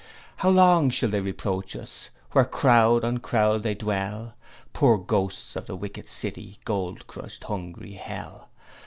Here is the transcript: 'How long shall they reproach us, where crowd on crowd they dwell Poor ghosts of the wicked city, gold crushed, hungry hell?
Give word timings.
'How 0.37 0.49
long 0.49 0.89
shall 0.89 1.09
they 1.09 1.19
reproach 1.19 1.75
us, 1.75 2.09
where 2.31 2.43
crowd 2.43 3.03
on 3.03 3.19
crowd 3.19 3.61
they 3.61 3.75
dwell 3.75 4.33
Poor 4.73 4.97
ghosts 4.97 5.55
of 5.55 5.67
the 5.67 5.75
wicked 5.75 6.07
city, 6.07 6.57
gold 6.65 7.05
crushed, 7.05 7.43
hungry 7.43 7.93
hell? 7.93 8.49